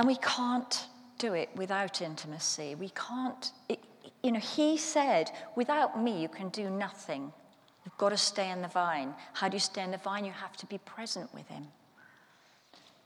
And 0.00 0.06
we 0.06 0.16
can't 0.16 0.86
do 1.18 1.34
it 1.34 1.50
without 1.54 2.00
intimacy. 2.00 2.74
We 2.74 2.88
can't, 2.88 3.52
it, 3.68 3.80
you 4.22 4.32
know, 4.32 4.40
he 4.40 4.78
said, 4.78 5.30
without 5.56 6.02
me, 6.02 6.22
you 6.22 6.28
can 6.28 6.48
do 6.48 6.70
nothing. 6.70 7.30
You've 7.84 7.98
got 7.98 8.08
to 8.08 8.16
stay 8.16 8.48
in 8.48 8.62
the 8.62 8.68
vine. 8.68 9.12
How 9.34 9.50
do 9.50 9.56
you 9.56 9.60
stay 9.60 9.82
in 9.82 9.90
the 9.90 9.98
vine? 9.98 10.24
You 10.24 10.32
have 10.32 10.56
to 10.56 10.64
be 10.64 10.78
present 10.78 11.34
with 11.34 11.46
him. 11.48 11.66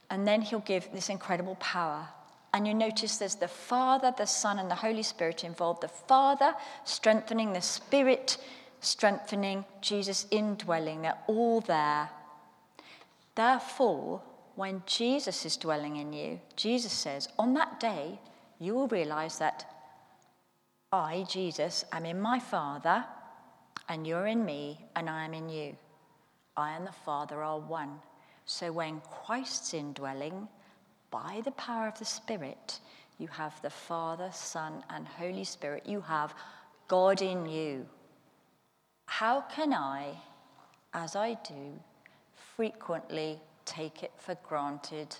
And 0.09 0.25
then 0.25 0.41
he'll 0.41 0.61
give 0.61 0.89
this 0.93 1.09
incredible 1.09 1.55
power. 1.55 2.07
And 2.53 2.65
you 2.65 2.73
notice 2.73 3.17
there's 3.17 3.35
the 3.35 3.49
Father, 3.49 4.13
the 4.17 4.25
Son, 4.25 4.57
and 4.57 4.71
the 4.71 4.75
Holy 4.75 5.03
Spirit 5.03 5.43
involved. 5.43 5.81
The 5.81 5.89
Father 5.89 6.55
strengthening, 6.85 7.51
the 7.51 7.61
Spirit 7.61 8.37
strengthening, 8.79 9.65
Jesus 9.81 10.27
indwelling. 10.31 11.01
They're 11.01 11.17
all 11.27 11.59
there. 11.59 12.09
Therefore, 13.35 14.21
when 14.55 14.83
Jesus 14.85 15.45
is 15.45 15.57
dwelling 15.57 15.97
in 15.97 16.13
you, 16.13 16.39
Jesus 16.55 16.91
says, 16.91 17.27
on 17.37 17.53
that 17.55 17.79
day, 17.79 18.19
you 18.59 18.73
will 18.73 18.87
realize 18.87 19.37
that 19.39 19.65
I, 20.91 21.25
Jesus, 21.29 21.83
am 21.91 22.05
in 22.05 22.19
my 22.21 22.39
Father, 22.39 23.03
and 23.89 24.07
you're 24.07 24.27
in 24.27 24.45
me, 24.45 24.79
and 24.95 25.09
I 25.09 25.25
am 25.25 25.33
in 25.33 25.49
you. 25.49 25.75
I 26.55 26.71
and 26.71 26.87
the 26.87 26.91
Father 26.91 27.43
are 27.43 27.59
one. 27.59 27.99
So 28.45 28.71
when 28.71 29.01
Christ's 29.01 29.73
indwelling, 29.73 30.47
by 31.11 31.41
the 31.43 31.51
power 31.51 31.87
of 31.87 31.99
the 31.99 32.05
Spirit, 32.05 32.79
you 33.17 33.27
have 33.27 33.61
the 33.61 33.69
Father, 33.69 34.29
Son, 34.33 34.83
and 34.89 35.07
Holy 35.07 35.43
Spirit. 35.43 35.83
You 35.85 36.01
have 36.01 36.33
God 36.87 37.21
in 37.21 37.45
you. 37.45 37.85
How 39.05 39.41
can 39.41 39.73
I, 39.73 40.17
as 40.93 41.15
I 41.15 41.37
do, 41.47 41.79
frequently 42.55 43.39
take 43.65 44.03
it 44.03 44.11
for 44.17 44.35
granted? 44.47 45.15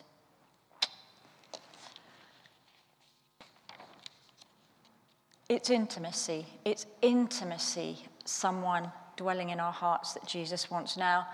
It's 5.47 5.69
intimacy. 5.69 6.45
It's 6.63 6.87
intimacy, 7.01 8.05
someone 8.25 8.91
dwelling 9.15 9.51
in 9.51 9.59
our 9.59 9.71
hearts 9.71 10.13
that 10.13 10.25
Jesus 10.25 10.71
wants. 10.71 10.97
Now, 10.97 11.27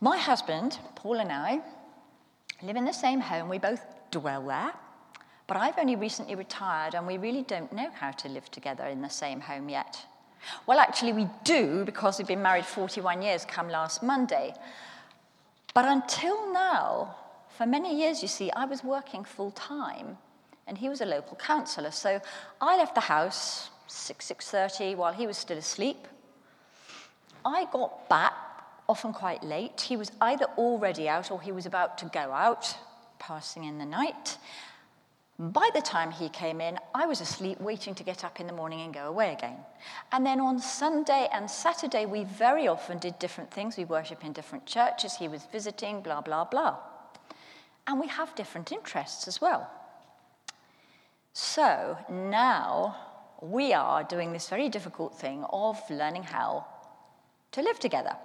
my 0.00 0.16
husband, 0.16 0.78
Paul, 0.94 1.16
and 1.16 1.32
I 1.32 1.60
live 2.62 2.76
in 2.76 2.84
the 2.84 2.92
same 2.92 3.20
home. 3.20 3.48
We 3.48 3.58
both 3.58 3.84
dwell 4.10 4.46
there. 4.46 4.72
But 5.46 5.56
I've 5.56 5.78
only 5.78 5.96
recently 5.96 6.34
retired, 6.34 6.94
and 6.94 7.06
we 7.06 7.16
really 7.16 7.42
don't 7.42 7.72
know 7.72 7.90
how 7.90 8.10
to 8.12 8.28
live 8.28 8.50
together 8.50 8.84
in 8.84 9.00
the 9.00 9.08
same 9.08 9.40
home 9.40 9.68
yet. 9.68 10.04
Well, 10.66 10.78
actually, 10.78 11.12
we 11.12 11.26
do 11.44 11.84
because 11.84 12.18
we've 12.18 12.28
been 12.28 12.42
married 12.42 12.66
41 12.66 13.22
years 13.22 13.44
come 13.44 13.68
last 13.68 14.02
Monday. 14.02 14.54
But 15.78 15.84
until 15.84 16.52
now, 16.52 17.14
for 17.56 17.64
many 17.64 17.96
years, 18.00 18.20
you 18.20 18.26
see, 18.26 18.50
I 18.50 18.64
was 18.64 18.82
working 18.82 19.22
full 19.22 19.52
time, 19.52 20.18
and 20.66 20.76
he 20.76 20.88
was 20.88 21.02
a 21.02 21.06
local 21.06 21.36
councillor. 21.36 21.92
So 21.92 22.20
I 22.60 22.76
left 22.76 22.96
the 22.96 23.00
house 23.00 23.70
6, 23.86 24.26
6.30 24.26 24.96
while 24.96 25.12
he 25.12 25.28
was 25.28 25.38
still 25.38 25.56
asleep. 25.56 26.08
I 27.44 27.66
got 27.70 28.08
back 28.08 28.32
often 28.88 29.12
quite 29.12 29.44
late. 29.44 29.82
He 29.82 29.96
was 29.96 30.10
either 30.20 30.46
already 30.58 31.08
out 31.08 31.30
or 31.30 31.40
he 31.40 31.52
was 31.52 31.64
about 31.64 31.96
to 31.98 32.06
go 32.06 32.32
out, 32.32 32.76
passing 33.20 33.62
in 33.62 33.78
the 33.78 33.86
night. 33.86 34.36
By 35.38 35.70
the 35.72 35.80
time 35.80 36.10
he 36.10 36.28
came 36.28 36.60
in, 36.60 36.78
I 36.94 37.06
was 37.06 37.20
asleep, 37.20 37.60
waiting 37.60 37.94
to 37.94 38.02
get 38.02 38.24
up 38.24 38.40
in 38.40 38.48
the 38.48 38.52
morning 38.52 38.80
and 38.80 38.92
go 38.92 39.06
away 39.06 39.32
again. 39.32 39.56
And 40.10 40.26
then 40.26 40.40
on 40.40 40.58
Sunday 40.58 41.28
and 41.32 41.48
Saturday, 41.48 42.06
we 42.06 42.24
very 42.24 42.66
often 42.66 42.98
did 42.98 43.18
different 43.20 43.50
things. 43.50 43.76
We 43.76 43.84
worship 43.84 44.24
in 44.24 44.32
different 44.32 44.66
churches. 44.66 45.14
He 45.14 45.28
was 45.28 45.46
visiting, 45.52 46.00
blah, 46.00 46.22
blah, 46.22 46.44
blah. 46.44 46.76
And 47.86 48.00
we 48.00 48.08
have 48.08 48.34
different 48.34 48.72
interests 48.72 49.28
as 49.28 49.40
well. 49.40 49.70
So 51.32 51.96
now 52.10 52.96
we 53.40 53.72
are 53.72 54.02
doing 54.02 54.32
this 54.32 54.48
very 54.48 54.68
difficult 54.68 55.16
thing 55.16 55.44
of 55.50 55.78
learning 55.88 56.24
how 56.24 56.66
to 57.52 57.62
live 57.62 57.78
together 57.78 58.16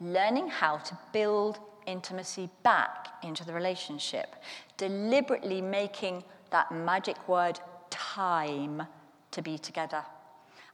learning 0.00 0.48
how 0.48 0.78
to 0.78 0.98
build 1.12 1.58
intimacy 1.86 2.48
back 2.62 3.08
into 3.22 3.44
the 3.44 3.52
relationship, 3.52 4.36
deliberately 4.76 5.60
making 5.60 6.24
that 6.50 6.72
magic 6.72 7.28
word 7.28 7.60
time 7.90 8.82
to 9.30 9.42
be 9.42 9.58
together. 9.58 10.02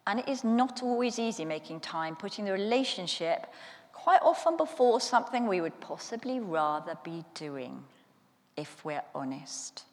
And 0.07 0.21
it 0.21 0.29
is 0.29 0.45
not 0.45 0.83
always 0.83 1.19
easy 1.19 1.45
making 1.45 1.81
time, 1.81 2.17
putting 2.17 2.45
the 2.45 2.53
relationship 2.53 3.47
quite 3.93 4.21
often 4.23 4.57
before 4.57 5.01
something 5.01 5.47
we 5.47 5.61
would 5.61 5.79
possibly 5.81 6.39
rather 6.39 6.97
be 7.03 7.25
doing, 7.35 7.83
if 8.57 8.85
we're 8.85 9.03
honest. 9.15 9.85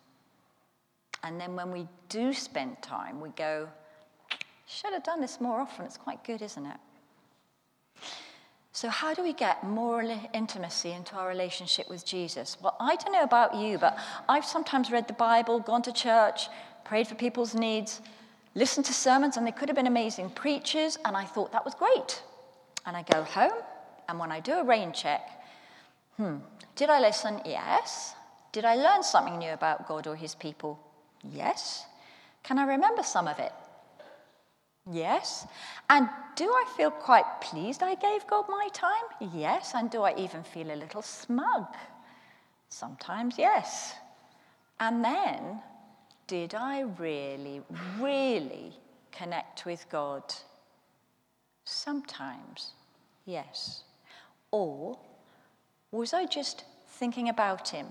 And 1.24 1.40
then 1.40 1.56
when 1.56 1.72
we 1.72 1.88
do 2.10 2.34
spend 2.34 2.82
time, 2.82 3.22
we 3.22 3.30
go, 3.30 3.68
should 4.68 4.94
have 4.94 5.04
done 5.04 5.22
this 5.22 5.40
more 5.42 5.60
often. 5.60 5.86
It's 5.86 5.98
quite 5.98 6.24
good, 6.24 6.42
isn't 6.42 6.66
it? 6.66 6.78
So, 8.76 8.90
how 8.90 9.14
do 9.14 9.22
we 9.22 9.34
get 9.34 9.64
more 9.64 10.04
intimacy 10.34 10.94
into 10.94 11.16
our 11.16 11.28
relationship 11.28 11.88
with 11.88 12.04
Jesus? 12.04 12.58
Well, 12.60 12.76
I 12.80 12.96
don't 12.96 13.14
know 13.14 13.22
about 13.22 13.54
you, 13.54 13.78
but 13.78 13.96
I've 14.28 14.44
sometimes 14.44 14.90
read 14.90 15.08
the 15.08 15.14
Bible, 15.14 15.60
gone 15.60 15.84
to 15.84 15.94
church, 15.94 16.48
prayed 16.84 17.08
for 17.08 17.14
people's 17.14 17.54
needs, 17.54 18.02
listened 18.56 18.88
to 18.88 18.94
sermons, 18.94 19.38
and 19.38 19.46
they 19.46 19.52
could 19.52 19.70
have 19.70 19.76
been 19.76 19.86
amazing 19.86 20.32
preachers, 20.32 20.98
and 21.06 21.16
I 21.16 21.24
thought 21.24 21.52
that 21.52 21.64
was 21.64 21.76
great. 21.76 22.24
And 22.88 22.98
I 22.98 23.04
go 23.04 23.22
home, 23.22 23.62
and 24.10 24.18
when 24.18 24.32
I 24.32 24.40
do 24.40 24.54
a 24.54 24.64
rain 24.64 24.92
check, 24.92 25.22
hmm, 26.18 26.38
did 26.76 26.90
I 26.90 27.00
listen? 27.00 27.42
Yes. 27.46 28.16
Did 28.54 28.66
I 28.66 28.74
learn 28.74 29.04
something 29.04 29.38
new 29.38 29.54
about 29.54 29.88
God 29.88 30.08
or 30.08 30.16
his 30.16 30.34
people? 30.34 30.80
Yes. 31.24 31.86
Can 32.42 32.58
I 32.58 32.66
remember 32.66 33.04
some 33.04 33.28
of 33.28 33.38
it? 33.38 33.54
Yes. 34.92 35.48
And 35.90 36.10
do 36.36 36.46
I 36.46 36.66
feel 36.76 36.92
quite 36.92 37.42
pleased 37.42 37.82
I 37.82 37.96
gave 37.96 38.28
God 38.28 38.46
my 38.50 38.68
time? 38.74 39.32
Yes. 39.34 39.74
And 39.76 39.90
do 39.90 40.04
I 40.04 40.16
even 40.18 40.44
feel 40.44 40.72
a 40.72 40.76
little 40.76 41.02
smug? 41.02 41.68
Sometimes, 42.70 43.38
yes. 43.38 43.94
And 44.80 45.04
then, 45.04 45.62
did 46.28 46.56
I 46.56 46.82
really, 46.82 47.62
really 48.00 48.74
connect 49.12 49.66
with 49.66 49.86
God? 49.90 50.24
Sometimes, 51.66 52.74
yes. 53.26 53.84
Or 54.52 55.00
was 55.92 56.14
I 56.14 56.26
just 56.26 56.66
thinking 56.88 57.30
about 57.30 57.70
Him? 57.70 57.88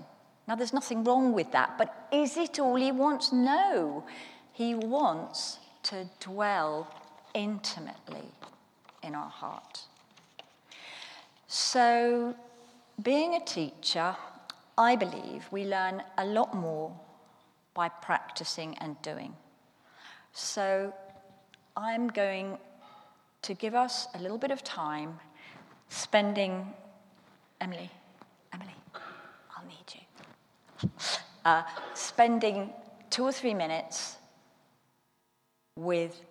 Now, 0.47 0.55
there's 0.55 0.73
nothing 0.73 1.03
wrong 1.03 1.33
with 1.33 1.51
that, 1.53 1.77
but 1.77 2.07
is 2.11 2.37
it 2.37 2.59
all 2.59 2.75
He 2.75 2.91
wants? 2.91 3.31
No. 3.31 4.03
He 4.51 4.75
wants 4.75 5.59
to 5.83 6.09
dwell 6.19 6.87
intimately 7.33 8.25
in 9.01 9.15
our 9.15 9.29
heart. 9.29 9.81
So, 11.47 12.35
being 13.01 13.35
a 13.35 13.43
teacher, 13.43 14.15
I 14.77 14.95
believe 14.95 15.47
we 15.51 15.65
learn 15.65 16.01
a 16.17 16.25
lot 16.25 16.55
more 16.55 16.91
by 17.73 17.89
practicing 17.89 18.77
and 18.79 18.99
doing. 19.01 19.35
So, 20.31 20.93
I'm 21.75 22.07
going 22.07 22.57
to 23.41 23.53
give 23.53 23.75
us 23.75 24.07
a 24.13 24.19
little 24.19 24.37
bit 24.37 24.51
of 24.51 24.63
time 24.63 25.19
spending. 25.89 26.73
Emily, 27.61 27.89
Emily, 28.53 28.75
I'll 29.55 29.65
need 29.65 29.93
you. 29.93 30.89
Uh, 31.45 31.63
spending 31.93 32.69
two 33.09 33.23
or 33.23 33.31
three 33.31 33.53
minutes 33.53 34.17
with 35.75 36.21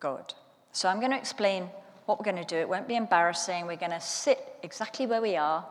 God. 0.00 0.34
So 0.72 0.88
I'm 0.88 0.98
going 1.00 1.12
to 1.12 1.18
explain 1.18 1.70
what 2.06 2.18
we're 2.18 2.24
going 2.24 2.44
to 2.44 2.44
do. 2.44 2.56
It 2.56 2.68
won't 2.68 2.88
be 2.88 2.96
embarrassing. 2.96 3.66
We're 3.66 3.76
going 3.76 3.92
to 3.92 4.00
sit 4.00 4.38
exactly 4.62 5.06
where 5.06 5.20
we 5.20 5.36
are 5.36 5.66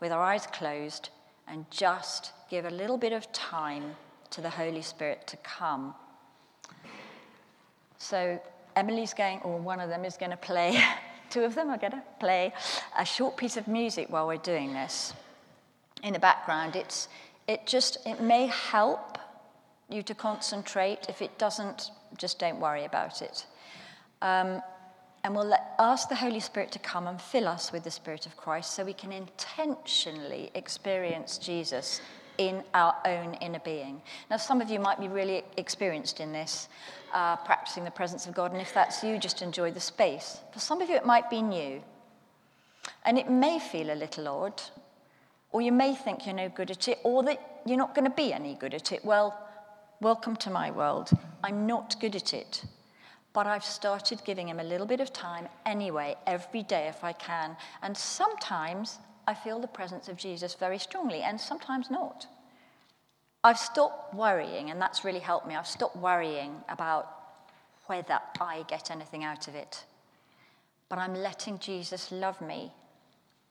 with 0.00 0.12
our 0.12 0.22
eyes 0.22 0.46
closed 0.46 1.10
and 1.48 1.68
just 1.70 2.32
give 2.48 2.64
a 2.64 2.70
little 2.70 2.96
bit 2.96 3.12
of 3.12 3.30
time 3.32 3.96
to 4.30 4.40
the 4.40 4.50
Holy 4.50 4.82
Spirit 4.82 5.26
to 5.26 5.36
come. 5.38 5.94
So 7.98 8.40
Emily's 8.76 9.12
going, 9.12 9.40
or 9.40 9.58
one 9.58 9.80
of 9.80 9.88
them 9.88 10.04
is 10.04 10.16
going 10.16 10.30
to 10.30 10.36
play, 10.36 10.80
two 11.30 11.42
of 11.42 11.54
them 11.54 11.68
are 11.68 11.78
going 11.78 11.92
to 11.92 12.02
play 12.18 12.52
a 12.96 13.04
short 13.04 13.36
piece 13.36 13.56
of 13.56 13.68
music 13.68 14.08
while 14.10 14.26
we're 14.26 14.36
doing 14.36 14.72
this. 14.72 15.12
In 16.02 16.12
the 16.12 16.18
background, 16.18 16.76
it's, 16.76 17.08
it 17.46 17.66
just, 17.66 17.98
it 18.06 18.20
may 18.20 18.46
help 18.46 19.18
you 19.88 20.02
to 20.04 20.14
concentrate. 20.14 21.06
If 21.08 21.20
it 21.20 21.36
doesn't, 21.36 21.90
just 22.16 22.38
don't 22.38 22.60
worry 22.60 22.84
about 22.84 23.22
it. 23.22 23.46
Um, 24.22 24.62
and 25.22 25.34
we'll 25.34 25.46
let, 25.46 25.74
ask 25.78 26.08
the 26.08 26.14
Holy 26.14 26.40
Spirit 26.40 26.72
to 26.72 26.78
come 26.78 27.06
and 27.06 27.20
fill 27.20 27.46
us 27.46 27.72
with 27.72 27.84
the 27.84 27.90
Spirit 27.90 28.26
of 28.26 28.36
Christ 28.36 28.72
so 28.72 28.84
we 28.84 28.94
can 28.94 29.12
intentionally 29.12 30.50
experience 30.54 31.36
Jesus 31.38 32.00
in 32.38 32.62
our 32.72 32.96
own 33.04 33.34
inner 33.34 33.58
being. 33.58 34.00
Now, 34.30 34.38
some 34.38 34.62
of 34.62 34.70
you 34.70 34.80
might 34.80 34.98
be 34.98 35.08
really 35.08 35.42
experienced 35.58 36.20
in 36.20 36.32
this, 36.32 36.68
uh, 37.12 37.36
practicing 37.36 37.84
the 37.84 37.90
presence 37.90 38.26
of 38.26 38.34
God, 38.34 38.52
and 38.52 38.62
if 38.62 38.72
that's 38.72 39.04
you, 39.04 39.18
just 39.18 39.42
enjoy 39.42 39.72
the 39.72 39.80
space. 39.80 40.40
For 40.52 40.58
some 40.58 40.80
of 40.80 40.88
you, 40.88 40.96
it 40.96 41.04
might 41.04 41.28
be 41.28 41.42
new. 41.42 41.82
And 43.04 43.18
it 43.18 43.28
may 43.28 43.58
feel 43.58 43.92
a 43.92 43.94
little 43.94 44.26
odd, 44.26 44.62
or 45.52 45.60
you 45.60 45.70
may 45.70 45.94
think 45.94 46.24
you're 46.24 46.34
no 46.34 46.48
good 46.48 46.70
at 46.70 46.88
it, 46.88 46.98
or 47.04 47.22
that 47.24 47.60
you're 47.66 47.76
not 47.76 47.94
going 47.94 48.08
to 48.08 48.16
be 48.16 48.32
any 48.32 48.54
good 48.54 48.72
at 48.72 48.90
it. 48.90 49.04
Well, 49.04 49.38
welcome 50.00 50.34
to 50.34 50.48
my 50.48 50.70
world. 50.70 51.10
I'm 51.44 51.66
not 51.66 52.00
good 52.00 52.16
at 52.16 52.32
it. 52.32 52.64
But 53.34 53.46
I've 53.46 53.64
started 53.64 54.22
giving 54.24 54.48
him 54.48 54.58
a 54.58 54.64
little 54.64 54.86
bit 54.86 55.00
of 55.00 55.12
time 55.12 55.46
anyway, 55.66 56.16
every 56.26 56.62
day 56.62 56.88
if 56.88 57.04
I 57.04 57.12
can. 57.12 57.56
And 57.82 57.96
sometimes 57.96 58.98
I 59.28 59.34
feel 59.34 59.60
the 59.60 59.68
presence 59.68 60.08
of 60.08 60.16
Jesus 60.16 60.54
very 60.54 60.78
strongly, 60.78 61.20
and 61.20 61.38
sometimes 61.38 61.90
not. 61.90 62.26
I've 63.44 63.58
stopped 63.58 64.14
worrying, 64.14 64.70
and 64.70 64.80
that's 64.80 65.04
really 65.04 65.20
helped 65.20 65.46
me. 65.46 65.54
I've 65.54 65.66
stopped 65.66 65.96
worrying 65.96 66.56
about 66.68 67.06
whether 67.86 68.18
I 68.40 68.64
get 68.68 68.90
anything 68.90 69.22
out 69.22 69.48
of 69.48 69.54
it. 69.54 69.84
But 70.88 70.98
I'm 70.98 71.14
letting 71.14 71.58
Jesus 71.58 72.10
love 72.10 72.40
me, 72.40 72.72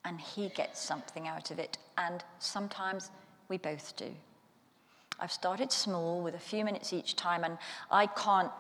and 0.03 0.19
he 0.19 0.49
gets 0.49 0.81
something 0.81 1.27
out 1.27 1.51
of 1.51 1.59
it. 1.59 1.77
And 1.97 2.23
sometimes 2.39 3.11
we 3.49 3.57
both 3.57 3.95
do. 3.95 4.11
I've 5.21 5.31
started 5.31 5.71
small 5.71 6.21
with 6.21 6.35
a 6.35 6.39
few 6.39 6.63
minutes 6.63 6.93
each 6.93 7.15
time, 7.15 7.43
and 7.43 7.57
I 7.91 8.07
can't 8.07 8.51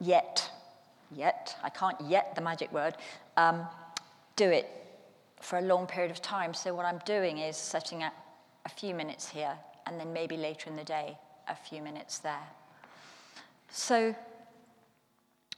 yet 0.00 0.50
yet, 1.14 1.56
I 1.62 1.68
can't 1.68 2.00
yet 2.02 2.34
the 2.34 2.40
magic 2.40 2.72
word, 2.72 2.96
um, 3.36 3.66
do 4.34 4.48
it 4.48 4.68
for 5.40 5.58
a 5.58 5.62
long 5.62 5.86
period 5.86 6.10
of 6.10 6.22
time. 6.22 6.54
So 6.54 6.74
what 6.74 6.86
I'm 6.86 7.00
doing 7.04 7.38
is 7.38 7.56
setting 7.56 8.02
up 8.02 8.14
a 8.64 8.68
few 8.68 8.94
minutes 8.94 9.28
here 9.28 9.52
and 9.86 10.00
then 10.00 10.12
maybe 10.12 10.36
later 10.36 10.68
in 10.68 10.76
the 10.76 10.84
day, 10.84 11.16
a 11.48 11.54
few 11.54 11.80
minutes 11.82 12.18
there. 12.18 12.48
So 13.70 14.14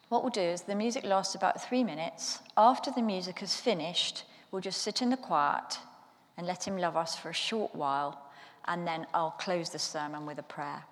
what 0.09 0.23
we'll 0.23 0.31
do 0.31 0.41
is 0.41 0.63
the 0.63 0.75
music 0.75 1.05
lasts 1.05 1.35
about 1.35 1.67
three 1.67 1.85
minutes. 1.85 2.41
After 2.57 2.91
the 2.91 3.03
music 3.03 3.39
has 3.41 3.57
finished, 3.57 4.25
we'll 4.51 4.61
just 4.61 4.83
sit 4.83 5.01
in 5.01 5.11
the 5.11 5.17
quiet 5.17 5.79
and 6.37 6.47
let 6.47 6.67
him 6.67 6.77
love 6.77 6.97
us 6.97 7.17
for 7.17 7.31
a 7.31 7.35
short 7.35 7.75
while, 7.75 8.28
and 8.67 8.87
then 8.87 9.07
I'll 9.15 9.33
close 9.33 9.71
the 9.71 9.79
sermon 9.79 10.27
with 10.27 10.39
a 10.39 10.43
prayer. 10.43 10.85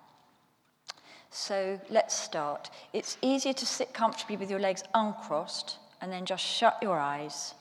So 1.29 1.79
let's 1.89 2.15
start. 2.15 2.69
It's 2.93 3.17
easier 3.21 3.53
to 3.53 3.65
sit 3.65 3.93
comfortably 3.93 4.37
with 4.37 4.49
your 4.49 4.59
legs 4.59 4.83
uncrossed 4.93 5.77
and 6.01 6.11
then 6.11 6.25
just 6.25 6.43
shut 6.43 6.77
your 6.81 6.97
eyes. 6.97 7.53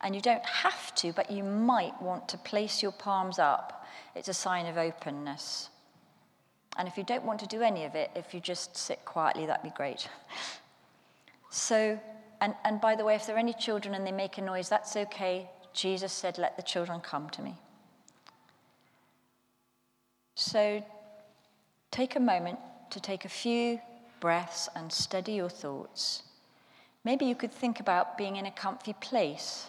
And 0.00 0.14
you 0.14 0.20
don't 0.20 0.44
have 0.44 0.94
to, 0.96 1.12
but 1.12 1.30
you 1.30 1.42
might 1.42 2.00
want 2.00 2.28
to 2.28 2.38
place 2.38 2.82
your 2.82 2.92
palms 2.92 3.38
up. 3.38 3.84
It's 4.14 4.28
a 4.28 4.34
sign 4.34 4.66
of 4.66 4.78
openness. 4.78 5.70
And 6.76 6.86
if 6.86 6.96
you 6.96 7.02
don't 7.02 7.24
want 7.24 7.40
to 7.40 7.46
do 7.46 7.62
any 7.62 7.84
of 7.84 7.96
it, 7.96 8.10
if 8.14 8.32
you 8.32 8.40
just 8.40 8.76
sit 8.76 9.04
quietly, 9.04 9.46
that'd 9.46 9.64
be 9.64 9.76
great. 9.76 10.08
So, 11.50 11.98
and, 12.40 12.54
and 12.64 12.80
by 12.80 12.94
the 12.94 13.04
way, 13.04 13.14
if 13.14 13.26
there 13.26 13.34
are 13.36 13.38
any 13.38 13.54
children 13.54 13.94
and 13.94 14.06
they 14.06 14.12
make 14.12 14.38
a 14.38 14.42
noise, 14.42 14.68
that's 14.68 14.96
okay. 14.96 15.48
Jesus 15.72 16.12
said, 16.12 16.38
Let 16.38 16.56
the 16.56 16.62
children 16.62 17.00
come 17.00 17.30
to 17.30 17.42
me. 17.42 17.56
So, 20.38 20.84
take 21.90 22.14
a 22.14 22.20
moment 22.20 22.60
to 22.90 23.00
take 23.00 23.24
a 23.24 23.28
few 23.28 23.80
breaths 24.20 24.68
and 24.76 24.92
steady 24.92 25.32
your 25.32 25.48
thoughts. 25.48 26.22
Maybe 27.02 27.24
you 27.24 27.34
could 27.34 27.50
think 27.52 27.80
about 27.80 28.16
being 28.16 28.36
in 28.36 28.46
a 28.46 28.52
comfy 28.52 28.92
place 28.92 29.66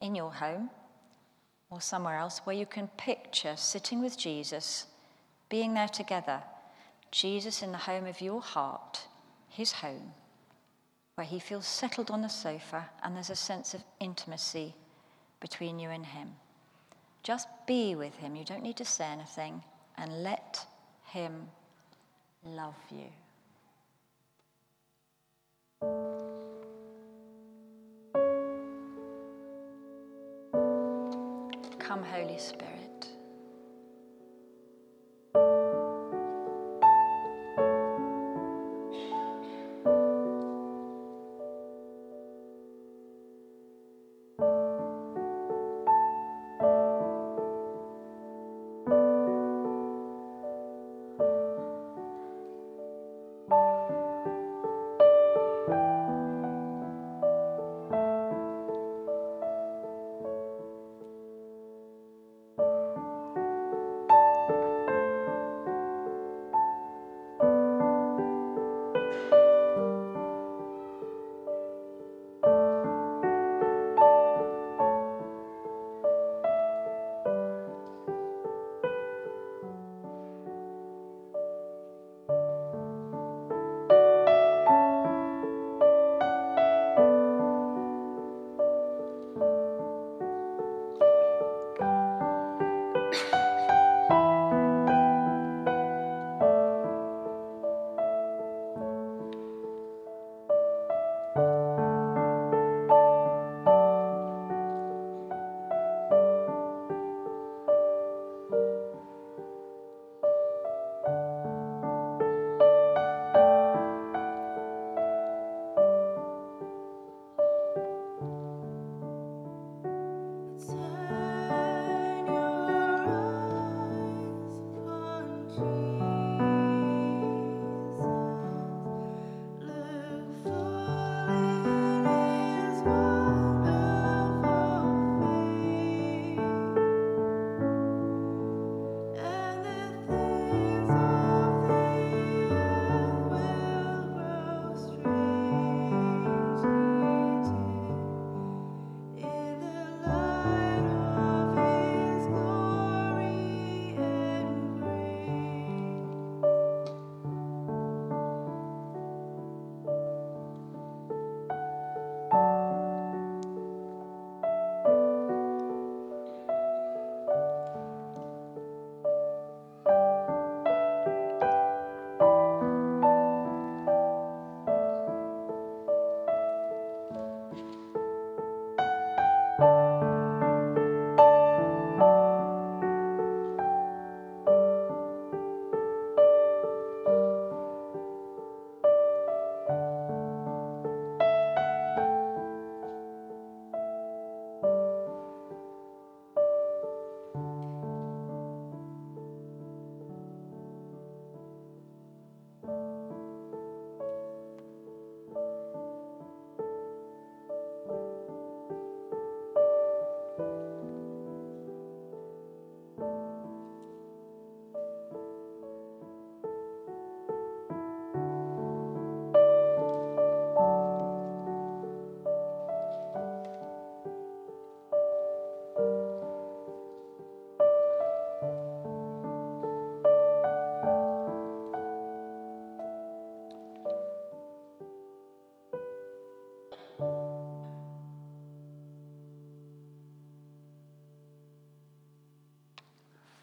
in 0.00 0.14
your 0.14 0.32
home 0.32 0.70
or 1.68 1.82
somewhere 1.82 2.16
else 2.16 2.38
where 2.44 2.56
you 2.56 2.64
can 2.64 2.88
picture 2.96 3.54
sitting 3.54 4.00
with 4.00 4.16
Jesus, 4.16 4.86
being 5.50 5.74
there 5.74 5.88
together. 5.88 6.42
Jesus 7.10 7.62
in 7.62 7.70
the 7.70 7.76
home 7.76 8.06
of 8.06 8.22
your 8.22 8.40
heart, 8.40 9.08
his 9.50 9.72
home, 9.72 10.14
where 11.16 11.26
he 11.26 11.38
feels 11.38 11.66
settled 11.66 12.10
on 12.10 12.22
the 12.22 12.28
sofa 12.28 12.88
and 13.02 13.14
there's 13.14 13.28
a 13.28 13.36
sense 13.36 13.74
of 13.74 13.84
intimacy 14.00 14.74
between 15.38 15.78
you 15.78 15.90
and 15.90 16.06
him. 16.06 16.30
Just 17.28 17.48
be 17.66 17.94
with 17.94 18.16
him. 18.16 18.34
You 18.34 18.42
don't 18.42 18.62
need 18.62 18.78
to 18.78 18.86
say 18.86 19.04
anything 19.04 19.62
and 19.98 20.22
let 20.22 20.64
him 21.08 21.46
love 22.42 22.74
you. 22.90 23.04
Come, 31.78 32.02
Holy 32.02 32.38
Spirit. 32.38 32.87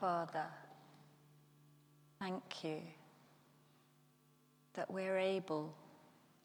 Father, 0.05 0.45
thank 2.19 2.63
you 2.63 2.77
that 4.75 4.91
we're 4.91 5.17
able 5.17 5.73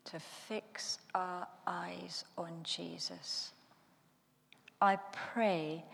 to 0.05 0.19
fix 0.19 0.99
our 1.15 1.47
eyes 1.67 2.25
on 2.39 2.53
Jesus. 2.63 3.53
I 4.81 4.97
pray 5.13 5.85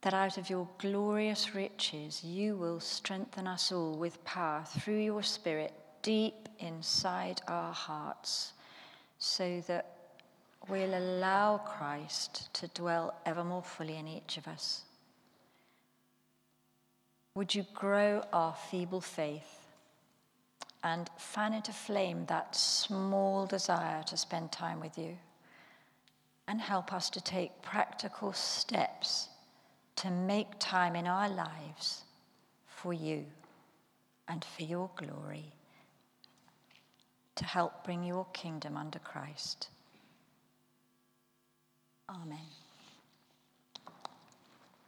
that 0.00 0.14
out 0.14 0.38
of 0.38 0.48
your 0.48 0.66
glorious 0.78 1.54
riches 1.54 2.24
you 2.24 2.56
will 2.56 2.80
strengthen 2.80 3.46
us 3.46 3.72
all 3.72 3.98
with 3.98 4.24
power 4.24 4.64
through 4.78 5.00
your 5.00 5.22
Spirit 5.22 5.74
deep 6.00 6.48
inside 6.60 7.42
our 7.46 7.74
hearts, 7.74 8.54
so 9.18 9.62
that 9.66 9.98
we'll 10.70 10.94
allow 10.94 11.58
Christ 11.58 12.54
to 12.54 12.68
dwell 12.68 13.14
ever 13.26 13.44
more 13.44 13.62
fully 13.62 13.98
in 13.98 14.08
each 14.08 14.38
of 14.38 14.48
us. 14.48 14.84
Would 17.36 17.54
you 17.54 17.66
grow 17.74 18.22
our 18.32 18.54
feeble 18.54 19.02
faith 19.02 19.66
and 20.82 21.10
fan 21.18 21.52
into 21.52 21.70
flame 21.70 22.24
that 22.28 22.56
small 22.56 23.44
desire 23.44 24.02
to 24.04 24.16
spend 24.16 24.50
time 24.50 24.80
with 24.80 24.96
you? 24.96 25.18
And 26.48 26.58
help 26.58 26.94
us 26.94 27.10
to 27.10 27.20
take 27.20 27.60
practical 27.60 28.32
steps 28.32 29.28
to 29.96 30.10
make 30.10 30.48
time 30.58 30.96
in 30.96 31.06
our 31.06 31.28
lives 31.28 32.04
for 32.64 32.94
you 32.94 33.26
and 34.28 34.42
for 34.42 34.62
your 34.62 34.88
glory 34.96 35.52
to 37.34 37.44
help 37.44 37.84
bring 37.84 38.02
your 38.02 38.24
kingdom 38.32 38.78
under 38.78 38.98
Christ. 39.00 39.68
Amen. 42.08 42.65